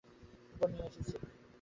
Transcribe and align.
উপহার 0.53 0.69
নিয়ে 0.71 0.87
এসেছি 0.87 1.09
সাথে। 1.11 1.27